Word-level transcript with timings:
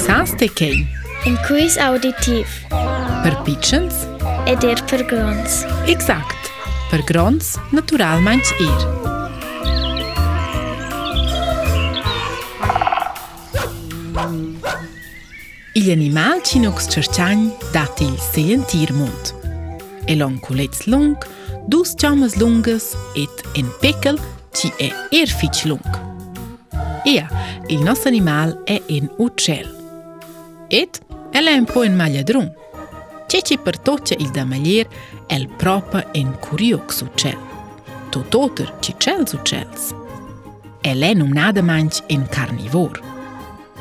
Exastike. 0.00 0.72
Increase 1.24 1.80
auditiv. 1.84 2.46
Per 3.22 3.32
Perpičens. 3.34 3.94
Eder 4.46 4.84
pergrons. 4.90 5.64
Exakt. 5.86 6.50
Per 6.90 6.96
Pergrons 7.02 7.56
natural 7.76 8.20
meint 8.24 8.48
ihr. 8.60 8.86
Igl 15.78 15.92
animal 15.96 16.40
chinux 16.48 16.88
cerciagn 16.94 17.50
dat 17.74 18.00
il 18.00 18.16
seientirmund. 18.30 19.34
E 20.08 20.16
lon 20.16 20.38
culets 20.40 20.86
lung, 20.86 21.12
dus 21.68 21.92
chamas 21.94 22.38
lungas 22.40 22.94
et 23.20 23.44
en 23.54 23.68
pekel 23.84 24.16
ci 24.56 24.72
e 24.80 24.88
erfic 25.20 25.60
lung. 25.68 25.86
Ea, 27.04 27.28
il 27.68 27.80
nostro 27.84 28.08
animal 28.08 28.56
è 28.64 28.80
en 28.86 29.10
uccel. 29.18 29.76
et 30.70 31.02
el 31.34 31.46
a 31.48 31.54
un 31.58 31.64
po 31.66 31.84
en 31.84 31.96
malia 31.96 32.22
drum. 32.22 32.50
Che 33.28 33.42
ci 33.42 33.58
per 33.58 33.78
tocce 33.78 34.14
il 34.18 34.30
da 34.30 34.44
malier 34.44 34.88
el 35.26 35.48
propa 35.56 36.04
in 36.12 36.32
curio 36.40 36.82
xu 36.86 37.08
cel. 37.14 37.38
Tu 38.10 38.24
toter 38.28 38.74
ci 38.80 38.94
cel 38.96 39.26
zu 39.26 39.38
E 40.82 40.88
El 40.88 41.02
en 41.02 41.20
un 41.20 41.28
nada 41.30 41.62
manch 41.62 42.02
en 42.08 42.26
carnivor. 42.28 43.00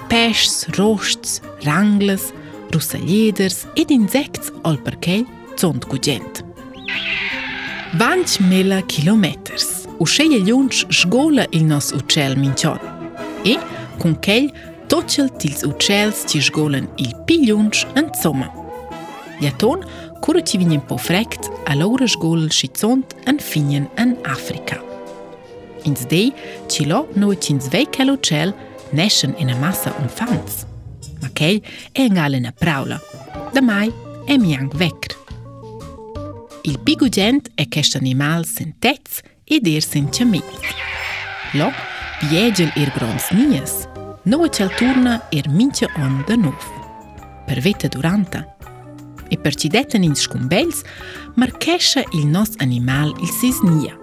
Pesce, 0.07 0.67
rosts, 0.75 1.41
rangles, 1.63 2.31
rusalieders 2.71 3.65
ed 3.76 3.90
insects 3.90 4.51
ol 4.63 4.77
per 4.79 4.95
kei 4.99 5.26
zont 5.57 5.87
gugent. 5.87 6.43
Vanch 7.98 8.40
mela 8.40 8.81
kilometers. 8.84 9.87
U 9.99 10.05
shei 10.05 10.27
el 10.34 10.45
sgola 10.99 11.45
il 11.51 11.65
nos 11.65 11.91
u 11.91 11.99
cel 12.05 12.35
minchot. 12.37 12.81
E, 13.43 13.57
kun 13.98 14.20
kell, 14.20 14.48
Totgel 14.89 15.29
tils 15.39 15.61
uccels 15.63 16.23
ci 16.27 16.41
sgolan 16.41 16.89
il 16.98 17.13
pigliunsch 17.25 17.85
enzomma. 17.93 18.49
Iaton, 19.40 19.85
cura 20.20 20.41
ci 20.43 20.57
vignen 20.57 20.81
po 20.84 20.98
frect, 20.98 21.51
allora 21.68 22.07
sgolal 22.07 22.49
schizont 22.51 23.13
en 23.26 23.37
finien 23.37 23.85
en 23.96 24.15
Africa. 24.26 24.79
Ins 25.85 26.07
dei, 26.09 26.34
ci 26.68 26.85
lo 26.90 27.04
novecins 27.13 27.70
vei 27.70 27.85
calo 27.90 28.18
cel 28.20 28.54
neschen 28.91 29.35
in 29.37 29.51
a 29.54 29.57
massa 29.59 29.93
umfans. 30.01 30.65
Ma 31.21 31.29
chei 31.34 31.62
è 31.91 32.01
angale 32.09 32.37
in 32.37 32.51
praula. 32.57 32.99
Da 33.53 33.62
mai 33.62 33.93
è 34.26 34.37
miang 34.37 34.74
vecr. 34.74 35.13
Il 36.63 36.79
pigugent 36.79 37.51
è 37.55 37.68
chest 37.68 37.96
animal 37.96 38.43
sentez 38.46 39.21
ed 39.43 39.68
er 39.68 39.84
sentimenti. 39.84 40.65
Lo, 41.53 41.70
viegel 42.29 42.71
ir 42.76 42.91
grons 42.98 43.29
nies, 43.31 43.87
ci 44.25 44.49
Celturna 44.55 45.21
er 45.31 45.48
mincha 45.49 45.87
on 45.98 46.23
da 46.27 46.35
nuovo. 46.35 46.77
Per 47.45 47.59
veta 47.62 47.87
durante. 47.87 48.55
E 49.29 49.37
per 49.37 49.55
ci 49.55 49.67
detten 49.67 50.03
in 50.03 50.15
scumbels, 50.15 50.81
marchesce 51.35 52.05
il 52.13 52.27
nostro 52.27 52.63
animale 52.63 53.13
il 53.21 53.29
sis 53.29 53.59
nia. 53.62 53.97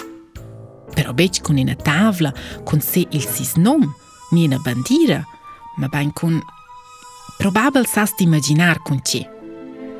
Per 0.94 1.08
obec 1.08 1.42
con 1.42 1.56
una 1.58 1.74
tavola, 1.74 2.32
con 2.64 2.80
se 2.80 3.06
il 3.10 3.24
sis 3.24 3.54
nom, 3.56 3.92
ni 4.30 4.46
una 4.46 4.58
bandiera, 4.58 5.22
ma 5.76 5.86
ben 5.88 6.12
con... 6.12 6.40
Probabil 7.36 7.86
sas 7.86 8.12
imaginar 8.18 8.80
con 8.82 9.00
ce. 9.04 9.28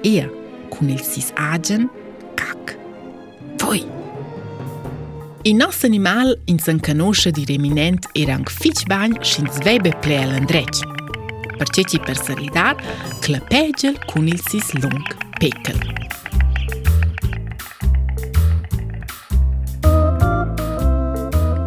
Ea, 0.00 0.31
con 0.70 0.89
il 0.89 1.00
sis 1.03 1.33
agen, 1.34 1.89
cac. 2.34 2.78
Voi! 3.59 3.96
I 5.47 5.53
nos 5.55 5.85
animal 5.85 6.35
in 6.49 6.59
san 6.59 6.81
canosha 6.81 7.31
di 7.31 7.45
reminent 7.47 8.05
eran 8.15 8.43
fich 8.47 8.83
bagn 8.91 9.15
shin 9.23 9.47
zvebe 9.57 9.93
pleal 10.03 10.31
andrec. 10.35 10.77
Per 11.57 11.69
che 11.71 11.85
ci 11.85 12.01
per 12.01 12.17
salidar, 12.21 12.75
clapegel 13.21 13.97
cun 14.07 14.27
il 14.27 14.43
sis 14.45 14.73
lung 14.81 15.05
pecel. 15.39 15.79